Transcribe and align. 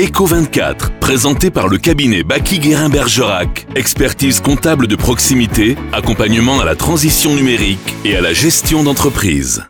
Eco 0.00 0.26
24, 0.26 0.92
présenté 1.00 1.50
par 1.50 1.66
le 1.66 1.76
cabinet 1.76 2.22
Baki 2.22 2.60
Guérin 2.60 2.88
Bergerac. 2.88 3.66
Expertise 3.74 4.40
comptable 4.40 4.86
de 4.86 4.94
proximité, 4.94 5.76
accompagnement 5.92 6.60
à 6.60 6.64
la 6.64 6.76
transition 6.76 7.34
numérique 7.34 7.96
et 8.04 8.16
à 8.16 8.20
la 8.20 8.32
gestion 8.32 8.84
d'entreprise. 8.84 9.64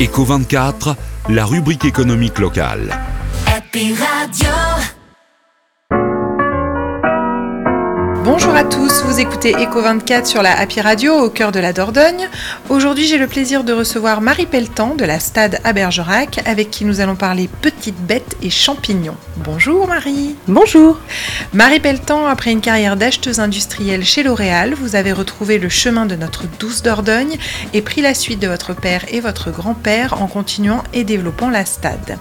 Eco 0.00 0.24
24, 0.24 0.94
la 1.30 1.44
rubrique 1.44 1.84
économique 1.84 2.38
locale. 2.38 2.96
Happy 3.48 3.92
Radio. 3.94 4.99
Bonjour 8.22 8.54
à 8.54 8.64
tous, 8.64 9.02
vous 9.04 9.18
écoutez 9.18 9.54
Eco 9.54 9.80
24 9.80 10.26
sur 10.26 10.42
la 10.42 10.52
Happy 10.58 10.82
Radio 10.82 11.14
au 11.14 11.30
cœur 11.30 11.52
de 11.52 11.58
la 11.58 11.72
Dordogne. 11.72 12.28
Aujourd'hui, 12.68 13.06
j'ai 13.06 13.16
le 13.16 13.26
plaisir 13.26 13.64
de 13.64 13.72
recevoir 13.72 14.20
Marie 14.20 14.44
Pelletan 14.44 14.94
de 14.94 15.06
la 15.06 15.18
Stade 15.18 15.58
à 15.64 15.72
Bergerac 15.72 16.38
avec 16.44 16.70
qui 16.70 16.84
nous 16.84 17.00
allons 17.00 17.16
parler 17.16 17.48
petites 17.62 17.98
bêtes 17.98 18.36
et 18.42 18.50
champignons. 18.50 19.16
Bonjour 19.38 19.88
Marie. 19.88 20.36
Bonjour. 20.48 21.00
Marie 21.54 21.80
Pelletan, 21.80 22.26
après 22.26 22.52
une 22.52 22.60
carrière 22.60 22.98
d'acheteuse 22.98 23.40
industrielle 23.40 24.04
chez 24.04 24.22
L'Oréal, 24.22 24.74
vous 24.74 24.96
avez 24.96 25.12
retrouvé 25.12 25.58
le 25.58 25.70
chemin 25.70 26.04
de 26.04 26.14
notre 26.14 26.44
douce 26.58 26.82
Dordogne 26.82 27.38
et 27.72 27.80
pris 27.80 28.02
la 28.02 28.12
suite 28.12 28.40
de 28.40 28.48
votre 28.48 28.74
père 28.74 29.06
et 29.08 29.20
votre 29.20 29.50
grand-père 29.50 30.20
en 30.20 30.26
continuant 30.26 30.82
et 30.92 31.04
développant 31.04 31.48
la 31.48 31.64
Stade, 31.64 32.18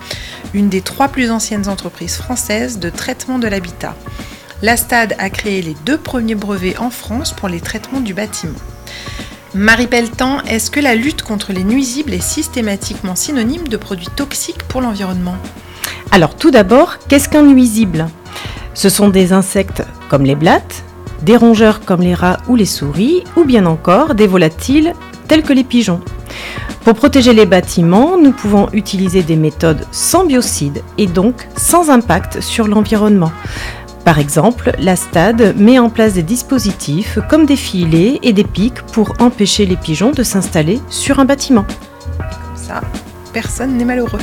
une 0.53 0.69
des 0.69 0.81
trois 0.81 1.09
plus 1.09 1.29
anciennes 1.29 1.67
entreprises 1.67 2.15
françaises 2.15 2.79
de 2.79 2.89
traitement 2.89 3.37
de 3.37 3.49
l'habitat. 3.49 3.95
La 4.61 4.75
Stade 4.75 5.15
a 5.19 5.29
créé 5.29 5.61
les 5.61 5.75
deux 5.85 5.97
premiers 5.97 6.35
brevets 6.35 6.77
en 6.79 6.89
France 6.89 7.31
pour 7.31 7.47
les 7.47 7.61
traitements 7.61 8.01
du 8.01 8.13
bâtiment. 8.13 8.59
Marie 9.55 9.87
Pelletan, 9.87 10.41
est-ce 10.41 10.69
que 10.69 10.81
la 10.81 10.95
lutte 10.95 11.21
contre 11.21 11.53
les 11.53 11.63
nuisibles 11.63 12.13
est 12.13 12.21
systématiquement 12.21 13.15
synonyme 13.15 13.69
de 13.69 13.77
produits 13.77 14.09
toxiques 14.17 14.63
pour 14.63 14.81
l'environnement? 14.81 15.37
Alors 16.11 16.35
tout 16.35 16.51
d'abord, 16.51 16.97
qu'est-ce 17.07 17.29
qu'un 17.29 17.43
nuisible? 17.43 18.09
Ce 18.73 18.89
sont 18.89 19.07
des 19.07 19.31
insectes 19.31 19.83
comme 20.09 20.25
les 20.25 20.35
blattes, 20.35 20.83
des 21.21 21.37
rongeurs 21.37 21.79
comme 21.79 22.01
les 22.01 22.13
rats 22.13 22.39
ou 22.49 22.57
les 22.57 22.65
souris, 22.65 23.23
ou 23.37 23.45
bien 23.45 23.65
encore 23.65 24.13
des 24.13 24.27
volatiles 24.27 24.93
tels 25.29 25.43
que 25.43 25.53
les 25.53 25.63
pigeons. 25.63 26.01
Pour 26.83 26.95
protéger 26.95 27.33
les 27.33 27.45
bâtiments, 27.45 28.17
nous 28.17 28.31
pouvons 28.31 28.67
utiliser 28.73 29.21
des 29.21 29.35
méthodes 29.35 29.85
sans 29.91 30.25
biocides 30.25 30.81
et 30.97 31.07
donc 31.07 31.47
sans 31.55 31.89
impact 31.89 32.41
sur 32.41 32.67
l'environnement. 32.67 33.31
Par 34.09 34.17
exemple, 34.17 34.71
la 34.79 34.95
Stade 34.95 35.53
met 35.55 35.77
en 35.77 35.91
place 35.91 36.13
des 36.13 36.23
dispositifs 36.23 37.19
comme 37.29 37.45
des 37.45 37.55
filets 37.55 38.17
et 38.23 38.33
des 38.33 38.43
pics 38.43 38.81
pour 38.91 39.13
empêcher 39.19 39.67
les 39.67 39.75
pigeons 39.75 40.09
de 40.09 40.23
s'installer 40.23 40.81
sur 40.89 41.19
un 41.19 41.25
bâtiment. 41.25 41.63
Comme 42.17 42.55
ça, 42.55 42.81
personne 43.33 43.77
n'est 43.77 43.85
malheureux. 43.85 44.17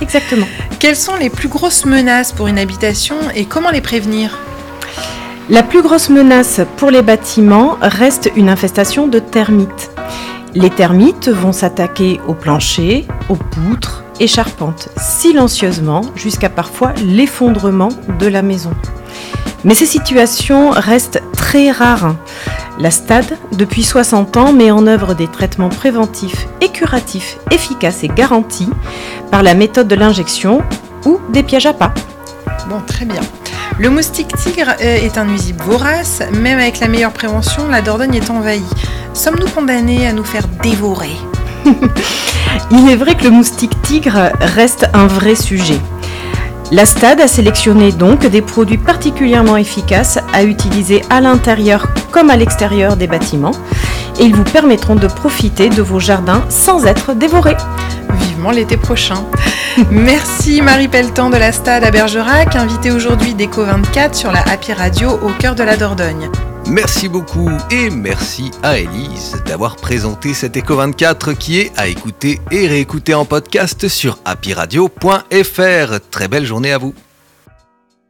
Exactement. 0.00 0.46
Quelles 0.78 0.96
sont 0.96 1.16
les 1.16 1.28
plus 1.28 1.48
grosses 1.48 1.84
menaces 1.84 2.32
pour 2.32 2.46
une 2.46 2.58
habitation 2.58 3.16
et 3.34 3.44
comment 3.44 3.68
les 3.68 3.82
prévenir? 3.82 4.38
La 5.50 5.62
plus 5.62 5.82
grosse 5.82 6.08
menace 6.08 6.62
pour 6.78 6.90
les 6.90 7.02
bâtiments 7.02 7.76
reste 7.82 8.30
une 8.36 8.48
infestation 8.48 9.06
de 9.06 9.18
termites. 9.18 9.90
Les 10.54 10.70
termites 10.70 11.28
vont 11.28 11.52
s'attaquer 11.52 12.22
aux 12.26 12.32
planchers, 12.32 13.04
aux 13.28 13.36
poutres 13.36 14.02
et 14.18 14.28
charpentes, 14.28 14.88
silencieusement 14.96 16.00
jusqu'à 16.14 16.48
parfois 16.48 16.94
l'effondrement 17.04 17.90
de 18.18 18.28
la 18.28 18.40
maison. 18.40 18.72
Mais 19.66 19.74
ces 19.74 19.84
situations 19.84 20.70
restent 20.70 21.20
très 21.36 21.72
rares. 21.72 22.14
La 22.78 22.92
Stade, 22.92 23.36
depuis 23.50 23.82
60 23.82 24.36
ans, 24.36 24.52
met 24.52 24.70
en 24.70 24.86
œuvre 24.86 25.14
des 25.14 25.26
traitements 25.26 25.70
préventifs 25.70 26.46
et 26.60 26.68
curatifs 26.68 27.36
efficaces 27.50 28.04
et 28.04 28.08
garantis 28.08 28.68
par 29.32 29.42
la 29.42 29.54
méthode 29.54 29.88
de 29.88 29.96
l'injection 29.96 30.62
ou 31.04 31.18
des 31.30 31.42
pièges 31.42 31.66
à 31.66 31.72
pas. 31.72 31.92
Bon, 32.68 32.80
très 32.86 33.06
bien. 33.06 33.22
Le 33.80 33.90
moustique 33.90 34.36
tigre 34.36 34.70
euh, 34.80 35.04
est 35.04 35.18
un 35.18 35.24
nuisible 35.24 35.62
vorace. 35.64 36.22
Même 36.32 36.60
avec 36.60 36.78
la 36.78 36.86
meilleure 36.86 37.12
prévention, 37.12 37.66
la 37.68 37.82
Dordogne 37.82 38.14
est 38.14 38.30
envahie. 38.30 38.62
Sommes-nous 39.14 39.48
condamnés 39.48 40.06
à 40.06 40.12
nous 40.12 40.24
faire 40.24 40.46
dévorer? 40.62 41.16
Il 42.70 42.88
est 42.88 42.96
vrai 42.96 43.16
que 43.16 43.24
le 43.24 43.30
moustique 43.30 43.82
tigre 43.82 44.30
reste 44.40 44.88
un 44.94 45.08
vrai 45.08 45.34
sujet. 45.34 45.80
La 46.72 46.84
Stade 46.84 47.20
a 47.20 47.28
sélectionné 47.28 47.92
donc 47.92 48.26
des 48.26 48.42
produits 48.42 48.78
particulièrement 48.78 49.56
efficaces 49.56 50.18
à 50.32 50.42
utiliser 50.42 51.02
à 51.10 51.20
l'intérieur 51.20 51.86
comme 52.10 52.28
à 52.28 52.36
l'extérieur 52.36 52.96
des 52.96 53.06
bâtiments 53.06 53.52
et 54.18 54.24
ils 54.24 54.34
vous 54.34 54.42
permettront 54.42 54.96
de 54.96 55.06
profiter 55.06 55.68
de 55.68 55.80
vos 55.80 56.00
jardins 56.00 56.44
sans 56.48 56.86
être 56.86 57.14
dévorés. 57.14 57.56
Vivement 58.14 58.50
l'été 58.50 58.76
prochain. 58.76 59.24
Merci 59.90 60.60
Marie 60.60 60.88
Pelletan 60.88 61.30
de 61.30 61.36
la 61.36 61.52
Stade 61.52 61.84
à 61.84 61.90
Bergerac, 61.92 62.56
invitée 62.56 62.90
aujourd'hui 62.90 63.34
d'Eco 63.34 63.64
24 63.64 64.14
sur 64.14 64.32
la 64.32 64.40
Happy 64.40 64.72
Radio 64.72 65.10
au 65.10 65.30
cœur 65.38 65.54
de 65.54 65.62
la 65.62 65.76
Dordogne. 65.76 66.30
Merci 66.68 67.08
beaucoup 67.08 67.48
et 67.70 67.90
merci 67.90 68.50
à 68.64 68.78
Elise 68.78 69.40
d'avoir 69.46 69.76
présenté 69.76 70.34
cet 70.34 70.56
Eco 70.56 70.74
24 70.74 71.32
qui 71.32 71.60
est 71.60 71.72
à 71.78 71.86
écouter 71.86 72.40
et 72.50 72.66
réécouter 72.66 73.14
en 73.14 73.24
podcast 73.24 73.86
sur 73.86 74.18
happyradio.fr. 74.24 76.00
Très 76.10 76.28
belle 76.28 76.44
journée 76.44 76.72
à 76.72 76.78
vous. 76.78 76.92